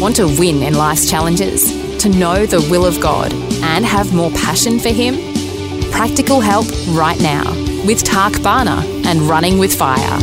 Want 0.00 0.16
to 0.16 0.24
win 0.24 0.62
in 0.62 0.72
life's 0.72 1.10
challenges? 1.10 1.98
To 1.98 2.08
know 2.08 2.46
the 2.46 2.66
will 2.70 2.86
of 2.86 2.98
God 3.02 3.34
and 3.62 3.84
have 3.84 4.14
more 4.14 4.30
passion 4.30 4.78
for 4.78 4.88
Him? 4.88 5.16
Practical 5.90 6.40
help 6.40 6.64
right 6.88 7.20
now 7.20 7.44
with 7.84 8.02
Tak 8.02 8.42
Bhana 8.42 8.82
and 9.04 9.20
Running 9.20 9.58
with 9.58 9.76
Fire. 9.76 10.18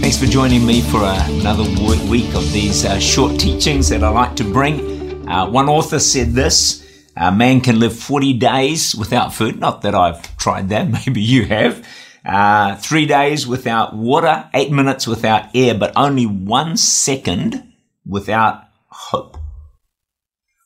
Thanks 0.00 0.18
for 0.18 0.26
joining 0.26 0.64
me 0.64 0.82
for 0.82 1.00
another 1.02 1.64
week 2.08 2.32
of 2.36 2.52
these 2.52 2.84
uh, 2.84 3.00
short 3.00 3.40
teachings 3.40 3.88
that 3.88 4.04
I 4.04 4.10
like 4.10 4.36
to 4.36 4.44
bring. 4.44 5.28
Uh, 5.28 5.50
one 5.50 5.68
author 5.68 5.98
said 5.98 6.28
this 6.28 6.80
a 7.16 7.32
man 7.32 7.60
can 7.60 7.80
live 7.80 7.98
40 7.98 8.34
days 8.34 8.94
without 8.94 9.34
food. 9.34 9.58
Not 9.58 9.82
that 9.82 9.96
I've 9.96 10.36
tried 10.36 10.68
that, 10.68 10.88
maybe 11.06 11.20
you 11.20 11.46
have. 11.46 11.84
Uh, 12.24 12.76
three 12.76 13.06
days 13.06 13.48
without 13.48 13.96
water, 13.96 14.48
eight 14.54 14.70
minutes 14.70 15.08
without 15.08 15.48
air, 15.56 15.74
but 15.74 15.92
only 15.96 16.24
one 16.24 16.76
second 16.76 17.71
without 18.06 18.64
hope. 18.88 19.36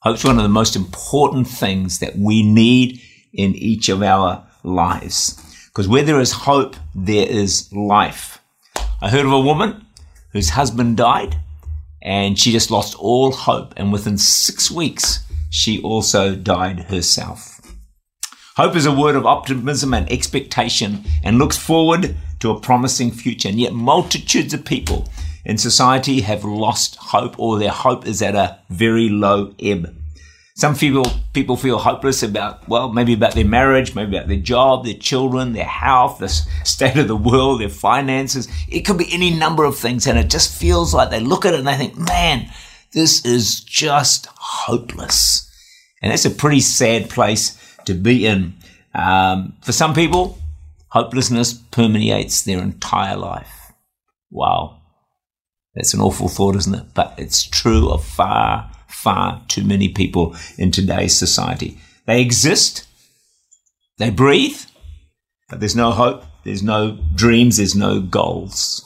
Hope's 0.03 0.25
one 0.25 0.37
of 0.37 0.43
the 0.43 0.49
most 0.49 0.77
important 0.77 1.49
things 1.49 1.99
that 1.99 2.17
we 2.17 2.43
need 2.43 3.01
in 3.33 3.55
each 3.55 3.89
of 3.89 4.03
our 4.03 4.47
lives. 4.63 5.43
Because 5.67 5.89
where 5.89 6.03
there 6.03 6.21
is 6.21 6.33
hope, 6.33 6.77
there 6.95 7.29
is 7.29 7.73
life. 7.73 8.41
I 9.01 9.11
heard 9.11 9.27
of 9.27 9.33
a 9.33 9.41
woman 9.41 9.85
whose 10.33 10.51
husband 10.51 10.97
died 10.97 11.37
and 12.03 12.39
she 12.39 12.53
just 12.53 12.71
lost 12.71 12.95
all 12.99 13.33
hope. 13.33 13.75
And 13.77 13.93
within 13.93 14.17
six 14.17 14.71
weeks, 14.71 15.25
she 15.51 15.83
also 15.83 16.35
died 16.35 16.85
herself. 16.85 17.61
Hope 18.57 18.77
is 18.77 18.87
a 18.87 18.93
word 18.93 19.17
of 19.17 19.27
optimism 19.27 19.93
and 19.93 20.11
expectation 20.11 21.05
and 21.23 21.39
looks 21.39 21.59
forward 21.59 22.17
to 22.41 22.51
a 22.51 22.61
promising 22.61 23.11
future. 23.11 23.49
And 23.49 23.61
yet 23.61 23.75
multitudes 23.75 24.55
of 24.55 24.65
people 24.65 25.09
in 25.47 25.57
society 25.59 26.23
have 26.23 26.45
lost 26.45 26.97
hope 26.97 27.39
or 27.39 27.59
their 27.59 27.71
hope 27.71 28.05
is 28.05 28.21
at 28.21 28.35
a 28.35 28.59
very 28.69 29.09
low 29.09 29.55
ebb. 29.61 29.95
Some 30.57 30.75
people, 30.75 31.05
people 31.35 31.57
feel 31.57 31.79
hopeless 31.79 32.25
about, 32.25 32.67
well, 32.69 32.93
maybe 32.93 33.15
about 33.15 33.35
their 33.35 33.45
marriage, 33.45 33.95
maybe 33.95 34.17
about 34.17 34.27
their 34.27 34.39
job, 34.39 34.85
their 34.85 34.95
children, 34.95 35.53
their 35.53 35.65
health, 35.65 36.19
the 36.19 36.29
state 36.65 36.97
of 36.97 37.07
the 37.07 37.17
world, 37.17 37.61
their 37.61 37.69
finances. 37.69 38.49
It 38.69 38.81
could 38.81 38.99
be 38.99 39.13
any 39.13 39.31
number 39.31 39.65
of 39.65 39.79
things. 39.79 40.09
And 40.09 40.19
it 40.19 40.29
just 40.29 40.53
feels 40.53 40.93
like 40.93 41.11
they 41.11 41.21
look 41.21 41.45
at 41.45 41.55
it 41.55 41.61
and 41.61 41.69
they 41.69 41.77
think, 41.77 41.97
man, 41.97 42.51
this 42.93 43.25
is 43.25 43.61
just 43.61 44.27
hopeless. 44.35 45.49
And 46.03 46.11
that's 46.11 46.25
a 46.25 46.31
pretty 46.31 46.61
sad 46.61 47.09
place 47.09 47.57
to 47.85 47.95
be 47.95 48.27
in. 48.27 48.55
Um, 48.95 49.55
for 49.63 49.71
some 49.71 49.95
people, 49.95 50.39
hopelessness 50.89 51.53
permeates 51.53 52.43
their 52.43 52.59
entire 52.59 53.17
life. 53.17 53.73
Wow. 54.31 54.76
That's 55.77 55.93
an 55.93 56.01
awful 56.01 56.29
thought, 56.29 56.57
isn't 56.57 56.75
it? 56.75 56.95
But 56.95 57.15
it's 57.19 57.45
true 57.45 57.91
of 57.91 58.03
far, 58.03 58.71
far 58.89 59.43
too 59.47 59.63
many 59.63 59.91
people 59.91 60.35
in 60.57 60.71
today's 60.71 61.17
society. 61.17 61.79
They 62.07 62.23
exist, 62.23 62.89
they 63.99 64.09
breathe, 64.09 64.59
but 65.51 65.61
there's 65.61 65.77
no 65.77 65.91
hope, 65.91 66.25
there's 66.45 66.63
no 66.63 66.99
dreams, 67.15 67.59
there's 67.59 67.77
no 67.77 68.01
goals. 68.01 68.83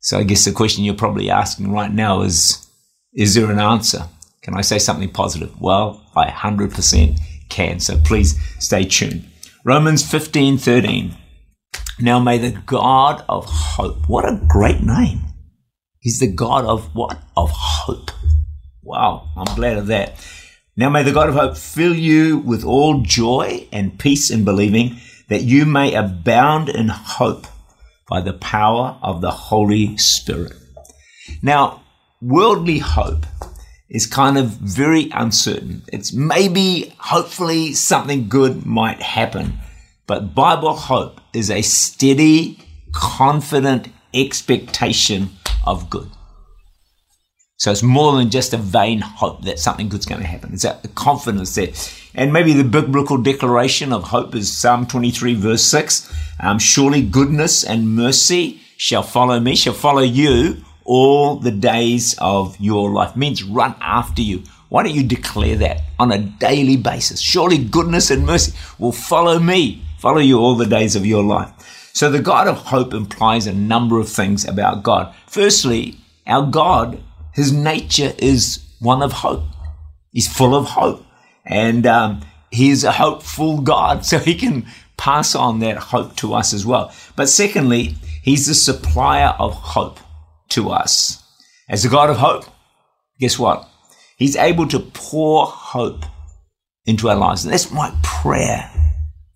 So 0.00 0.18
I 0.18 0.24
guess 0.24 0.44
the 0.44 0.52
question 0.52 0.84
you're 0.84 0.94
probably 0.94 1.30
asking 1.30 1.72
right 1.72 1.92
now 1.92 2.20
is 2.20 2.68
Is 3.14 3.34
there 3.34 3.50
an 3.50 3.60
answer? 3.60 4.02
Can 4.42 4.54
I 4.54 4.60
say 4.60 4.78
something 4.78 5.10
positive? 5.10 5.58
Well, 5.60 6.04
I 6.14 6.26
100% 6.26 7.18
can. 7.48 7.80
So 7.80 7.96
please 7.98 8.38
stay 8.58 8.84
tuned. 8.84 9.24
Romans 9.64 10.08
15 10.08 10.58
13. 10.58 11.16
Now 12.00 12.18
may 12.18 12.36
the 12.36 12.50
God 12.66 13.24
of 13.28 13.46
hope, 13.46 14.08
what 14.08 14.24
a 14.24 14.40
great 14.48 14.82
name 14.82 15.31
He's 16.02 16.18
the 16.18 16.26
God 16.26 16.64
of 16.64 16.96
what? 16.96 17.22
Of 17.36 17.52
hope. 17.52 18.10
Wow, 18.82 19.28
I'm 19.36 19.54
glad 19.54 19.78
of 19.78 19.86
that. 19.86 20.14
Now 20.76 20.90
may 20.90 21.04
the 21.04 21.12
God 21.12 21.28
of 21.28 21.36
hope 21.36 21.56
fill 21.56 21.94
you 21.94 22.38
with 22.38 22.64
all 22.64 23.02
joy 23.02 23.68
and 23.70 24.00
peace 24.00 24.28
in 24.28 24.44
believing 24.44 24.96
that 25.28 25.42
you 25.42 25.64
may 25.64 25.94
abound 25.94 26.68
in 26.68 26.88
hope 26.88 27.46
by 28.08 28.20
the 28.20 28.32
power 28.32 28.98
of 29.00 29.20
the 29.20 29.30
Holy 29.30 29.96
Spirit. 29.96 30.54
Now, 31.40 31.84
worldly 32.20 32.78
hope 32.78 33.24
is 33.88 34.04
kind 34.04 34.36
of 34.36 34.48
very 34.48 35.08
uncertain. 35.14 35.82
It's 35.92 36.12
maybe, 36.12 36.96
hopefully, 36.98 37.74
something 37.74 38.28
good 38.28 38.66
might 38.66 39.00
happen. 39.00 39.60
But 40.08 40.34
Bible 40.34 40.74
hope 40.74 41.20
is 41.32 41.48
a 41.48 41.62
steady, 41.62 42.58
confident 42.92 43.88
expectation 44.12 45.30
of 45.66 45.90
good. 45.90 46.10
So 47.56 47.70
it's 47.70 47.82
more 47.82 48.16
than 48.16 48.30
just 48.30 48.52
a 48.52 48.56
vain 48.56 49.00
hope 49.00 49.42
that 49.44 49.60
something 49.60 49.88
good's 49.88 50.04
going 50.04 50.20
to 50.20 50.26
happen. 50.26 50.52
It's 50.52 50.64
a 50.64 50.80
confidence 50.96 51.54
there. 51.54 51.68
And 52.12 52.32
maybe 52.32 52.54
the 52.54 52.64
biblical 52.64 53.18
declaration 53.18 53.92
of 53.92 54.02
hope 54.02 54.34
is 54.34 54.52
Psalm 54.52 54.84
23 54.86 55.34
verse 55.34 55.62
6. 55.62 56.12
Um, 56.40 56.58
Surely 56.58 57.02
goodness 57.02 57.62
and 57.62 57.94
mercy 57.94 58.60
shall 58.76 59.04
follow 59.04 59.38
me, 59.38 59.54
shall 59.54 59.74
follow 59.74 60.02
you 60.02 60.64
all 60.84 61.36
the 61.36 61.52
days 61.52 62.16
of 62.18 62.58
your 62.58 62.90
life. 62.90 63.14
Means 63.14 63.44
run 63.44 63.76
after 63.80 64.22
you. 64.22 64.42
Why 64.68 64.82
don't 64.82 64.94
you 64.94 65.04
declare 65.04 65.54
that 65.58 65.82
on 66.00 66.10
a 66.10 66.18
daily 66.18 66.76
basis? 66.76 67.20
Surely 67.20 67.58
goodness 67.58 68.10
and 68.10 68.26
mercy 68.26 68.54
will 68.80 68.90
follow 68.90 69.38
me, 69.38 69.84
follow 69.98 70.18
you 70.18 70.38
all 70.38 70.56
the 70.56 70.66
days 70.66 70.96
of 70.96 71.06
your 71.06 71.22
life. 71.22 71.81
So 71.94 72.10
the 72.10 72.22
God 72.22 72.48
of 72.48 72.56
hope 72.56 72.94
implies 72.94 73.46
a 73.46 73.52
number 73.52 73.98
of 74.00 74.08
things 74.08 74.46
about 74.46 74.82
God. 74.82 75.14
Firstly, 75.26 75.96
our 76.26 76.46
God, 76.46 77.02
his 77.34 77.52
nature 77.52 78.12
is 78.18 78.64
one 78.80 79.02
of 79.02 79.12
hope. 79.12 79.44
He's 80.10 80.32
full 80.32 80.54
of 80.54 80.66
hope. 80.66 81.04
And 81.44 81.86
um, 81.86 82.22
he's 82.50 82.84
a 82.84 82.92
hopeful 82.92 83.60
God, 83.60 84.04
so 84.06 84.18
he 84.18 84.34
can 84.34 84.66
pass 84.96 85.34
on 85.34 85.58
that 85.60 85.76
hope 85.76 86.16
to 86.16 86.34
us 86.34 86.52
as 86.52 86.64
well. 86.64 86.94
But 87.16 87.28
secondly, 87.28 87.96
he's 88.22 88.46
the 88.46 88.54
supplier 88.54 89.34
of 89.38 89.52
hope 89.52 90.00
to 90.50 90.70
us. 90.70 91.22
As 91.68 91.82
the 91.82 91.88
God 91.88 92.10
of 92.10 92.16
hope, 92.16 92.44
guess 93.18 93.38
what? 93.38 93.68
He's 94.16 94.36
able 94.36 94.68
to 94.68 94.78
pour 94.78 95.46
hope 95.46 96.04
into 96.86 97.08
our 97.08 97.16
lives. 97.16 97.44
And 97.44 97.52
that's 97.52 97.70
my 97.70 97.94
prayer 98.02 98.70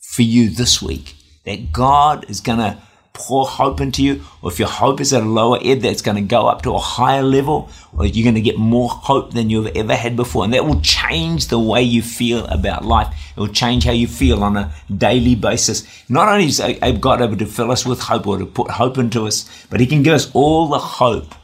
for 0.00 0.22
you 0.22 0.48
this 0.48 0.80
week 0.80 1.14
that 1.46 1.72
God 1.72 2.28
is 2.28 2.40
going 2.40 2.58
to 2.58 2.76
pour 3.14 3.46
hope 3.46 3.80
into 3.80 4.04
you, 4.04 4.22
or 4.42 4.52
if 4.52 4.58
your 4.58 4.68
hope 4.68 5.00
is 5.00 5.14
at 5.14 5.22
a 5.22 5.24
lower 5.24 5.58
ebb, 5.64 5.80
that's 5.80 6.02
going 6.02 6.16
to 6.16 6.20
go 6.20 6.46
up 6.46 6.60
to 6.60 6.74
a 6.74 6.78
higher 6.78 7.22
level, 7.22 7.70
or 7.96 8.04
you're 8.04 8.24
going 8.24 8.34
to 8.34 8.42
get 8.42 8.58
more 8.58 8.90
hope 8.90 9.32
than 9.32 9.48
you've 9.48 9.74
ever 9.74 9.94
had 9.94 10.16
before. 10.16 10.44
And 10.44 10.52
that 10.52 10.66
will 10.66 10.82
change 10.82 11.46
the 11.46 11.58
way 11.58 11.82
you 11.82 12.02
feel 12.02 12.44
about 12.48 12.84
life. 12.84 13.14
It 13.34 13.40
will 13.40 13.48
change 13.48 13.84
how 13.84 13.92
you 13.92 14.06
feel 14.06 14.44
on 14.44 14.58
a 14.58 14.70
daily 14.94 15.34
basis. 15.34 15.86
Not 16.10 16.28
only 16.28 16.44
is 16.44 16.60
God 17.00 17.22
able 17.22 17.38
to 17.38 17.46
fill 17.46 17.70
us 17.70 17.86
with 17.86 18.00
hope 18.00 18.26
or 18.26 18.36
to 18.36 18.44
put 18.44 18.70
hope 18.70 18.98
into 18.98 19.26
us, 19.26 19.48
but 19.70 19.80
He 19.80 19.86
can 19.86 20.02
give 20.02 20.12
us 20.12 20.30
all 20.34 20.68
the 20.68 20.78
hope 20.78 21.34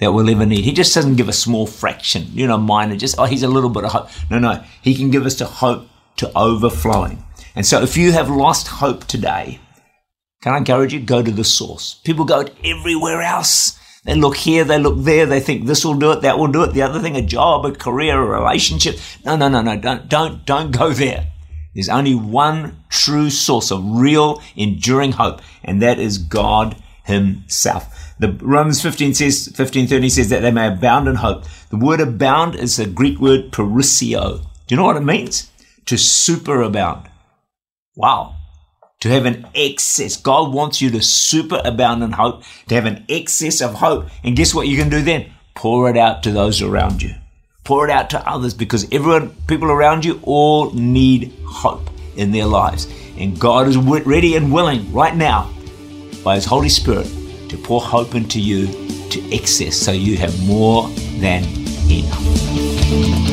that 0.00 0.12
we'll 0.12 0.28
ever 0.28 0.44
need. 0.44 0.64
He 0.64 0.72
just 0.72 0.94
doesn't 0.94 1.16
give 1.16 1.28
a 1.28 1.32
small 1.32 1.68
fraction, 1.68 2.26
you 2.32 2.48
know, 2.48 2.58
minor, 2.58 2.96
just, 2.96 3.16
oh, 3.16 3.26
He's 3.26 3.44
a 3.44 3.48
little 3.48 3.70
bit 3.70 3.84
of 3.84 3.92
hope. 3.92 4.08
No, 4.28 4.40
no. 4.40 4.64
He 4.82 4.96
can 4.96 5.10
give 5.12 5.24
us 5.24 5.38
the 5.38 5.44
hope 5.44 5.86
to 6.16 6.32
overflowing. 6.36 7.22
And 7.54 7.66
so 7.66 7.82
if 7.82 7.96
you 7.96 8.12
have 8.12 8.30
lost 8.30 8.68
hope 8.68 9.04
today, 9.04 9.60
can 10.42 10.54
I 10.54 10.58
encourage 10.58 10.92
you? 10.92 11.00
Go 11.00 11.22
to 11.22 11.30
the 11.30 11.44
source. 11.44 12.00
People 12.04 12.24
go 12.24 12.44
everywhere 12.64 13.22
else. 13.22 13.78
They 14.04 14.14
look 14.14 14.36
here, 14.36 14.64
they 14.64 14.78
look 14.78 14.98
there, 15.00 15.26
they 15.26 15.40
think 15.40 15.66
this 15.66 15.84
will 15.84 15.94
do 15.94 16.12
it, 16.12 16.22
that 16.22 16.38
will 16.38 16.46
do 16.46 16.62
it, 16.62 16.72
the 16.72 16.82
other 16.82 17.00
thing, 17.00 17.16
a 17.16 17.22
job, 17.22 17.66
a 17.66 17.72
career, 17.72 18.22
a 18.22 18.40
relationship. 18.40 18.98
No, 19.24 19.36
no, 19.36 19.48
no, 19.48 19.60
no, 19.60 19.76
don't, 19.76 20.08
don't, 20.08 20.46
don't 20.46 20.70
go 20.70 20.92
there. 20.92 21.26
There's 21.74 21.88
only 21.88 22.14
one 22.14 22.84
true 22.88 23.28
source 23.28 23.70
of 23.70 23.84
real, 23.84 24.40
enduring 24.56 25.12
hope, 25.12 25.42
and 25.62 25.82
that 25.82 25.98
is 25.98 26.18
God 26.18 26.76
Himself. 27.04 28.14
The 28.18 28.32
Romans 28.40 28.80
15 28.80 29.14
says, 29.14 29.46
1530 29.48 30.08
says 30.08 30.28
that 30.30 30.40
they 30.40 30.50
may 30.50 30.68
abound 30.68 31.06
in 31.06 31.16
hope. 31.16 31.44
The 31.70 31.76
word 31.76 32.00
abound 32.00 32.54
is 32.54 32.76
the 32.76 32.86
Greek 32.86 33.20
word 33.20 33.52
perisio. 33.52 34.38
Do 34.38 34.74
you 34.74 34.76
know 34.76 34.84
what 34.84 34.96
it 34.96 35.00
means? 35.00 35.50
To 35.86 35.96
superabound. 35.96 37.07
Wow. 37.98 38.36
to 39.00 39.08
have 39.08 39.26
an 39.26 39.44
excess. 39.56 40.16
God 40.16 40.52
wants 40.52 40.80
you 40.80 40.90
to 40.90 41.02
super 41.02 41.60
abound 41.64 42.02
in 42.02 42.12
hope, 42.12 42.42
to 42.68 42.74
have 42.76 42.86
an 42.86 43.04
excess 43.08 43.60
of 43.60 43.74
hope. 43.74 44.08
And 44.24 44.36
guess 44.36 44.54
what 44.54 44.68
you 44.68 44.76
can 44.76 44.88
do 44.88 45.02
then? 45.02 45.32
Pour 45.54 45.90
it 45.90 45.96
out 45.96 46.22
to 46.22 46.30
those 46.30 46.62
around 46.62 47.02
you. 47.02 47.14
Pour 47.64 47.88
it 47.88 47.90
out 47.90 48.10
to 48.10 48.28
others 48.28 48.54
because 48.54 48.86
everyone, 48.92 49.34
people 49.48 49.70
around 49.70 50.04
you 50.04 50.20
all 50.22 50.72
need 50.72 51.32
hope 51.44 51.90
in 52.16 52.30
their 52.30 52.46
lives. 52.46 52.86
And 53.16 53.38
God 53.38 53.66
is 53.66 53.76
ready 53.76 54.36
and 54.36 54.52
willing 54.52 54.92
right 54.92 55.14
now 55.14 55.52
by 56.24 56.36
His 56.36 56.44
Holy 56.44 56.68
Spirit 56.68 57.06
to 57.48 57.56
pour 57.56 57.80
hope 57.80 58.14
into 58.14 58.40
you 58.40 58.66
to 59.10 59.34
excess 59.34 59.76
so 59.76 59.90
you 59.90 60.16
have 60.16 60.46
more 60.46 60.88
than 61.18 61.44
enough. 61.90 63.27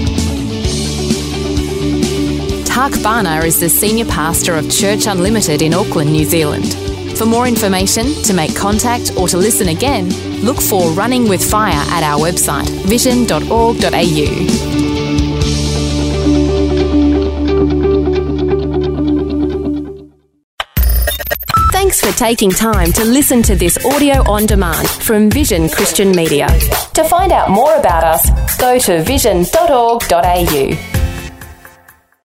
Tak 2.76 2.92
Bhana 3.02 3.40
is 3.46 3.58
the 3.58 3.70
Senior 3.70 4.04
Pastor 4.04 4.54
of 4.58 4.70
Church 4.70 5.08
Unlimited 5.08 5.62
in 5.62 5.74
Auckland, 5.74 6.12
New 6.12 6.26
Zealand. 6.26 6.74
For 7.18 7.26
more 7.26 7.48
information, 7.48 8.06
to 8.24 8.34
make 8.34 8.54
contact, 8.54 9.14
or 9.16 9.30
to 9.30 9.38
listen 9.38 9.70
again, 9.70 10.10
look 10.44 10.60
for 10.60 10.92
Running 10.92 11.30
with 11.30 11.42
Fire 11.42 11.72
at 11.72 12.04
our 12.04 12.20
website, 12.20 12.68
vision.org.au. 12.84 13.80
Thanks 21.72 22.02
for 22.02 22.12
taking 22.20 22.52
time 22.52 22.92
to 22.92 23.06
listen 23.06 23.42
to 23.44 23.56
this 23.56 23.78
audio 23.86 24.16
on 24.30 24.46
demand 24.48 24.90
from 24.90 25.30
Vision 25.30 25.70
Christian 25.70 26.12
Media. 26.12 26.48
To 26.94 27.06
find 27.06 27.32
out 27.32 27.50
more 27.50 27.74
about 27.76 28.04
us, 28.04 28.58
go 28.58 28.78
to 28.78 29.02
vision.org.au. 29.02 30.95